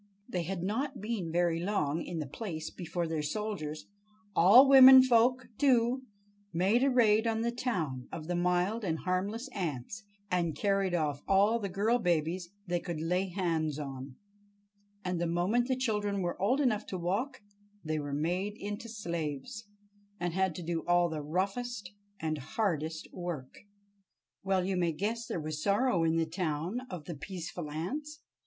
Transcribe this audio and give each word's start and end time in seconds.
They 0.27 0.41
had 0.41 0.63
not 0.63 0.99
been 0.99 1.31
very 1.31 1.59
long 1.59 2.01
in 2.03 2.17
the 2.17 2.25
place 2.25 2.71
before 2.71 3.05
their 3.07 3.21
soldiers—all 3.21 4.67
womenfolk, 4.67 5.49
too!—made 5.59 6.83
a 6.83 6.89
raid 6.89 7.27
on 7.27 7.41
the 7.41 7.51
town 7.51 8.07
of 8.11 8.25
the 8.25 8.33
mild 8.35 8.83
and 8.83 8.97
harmless 8.97 9.47
ants, 9.49 10.01
and 10.31 10.55
carried 10.55 10.95
off 10.95 11.21
all 11.27 11.59
the 11.59 11.69
girl 11.69 11.99
babies 11.99 12.49
they 12.65 12.79
could 12.79 12.99
lay 12.99 13.27
hands 13.27 13.77
on. 13.77 14.15
And 15.05 15.21
the 15.21 15.27
moment 15.27 15.67
the 15.67 15.75
children 15.75 16.23
were 16.23 16.41
old 16.41 16.59
enough 16.61 16.87
to 16.87 16.97
work, 16.97 17.43
they 17.85 17.99
were 17.99 18.11
made 18.11 18.57
into 18.57 18.89
slaves, 18.89 19.65
and 20.19 20.33
had 20.33 20.55
to 20.55 20.63
do 20.63 20.83
all 20.87 21.09
the 21.09 21.21
roughest 21.21 21.91
and 22.19 22.39
hardest 22.39 23.07
work. 23.13 23.53
Well, 24.41 24.65
you 24.65 24.77
may 24.77 24.93
guess 24.93 25.27
there 25.27 25.39
was 25.39 25.61
sorrow 25.61 26.03
in 26.03 26.15
the 26.15 26.25
town 26.25 26.87
of 26.89 27.05
the 27.05 27.13
peaceful 27.13 27.69
ants. 27.69 28.21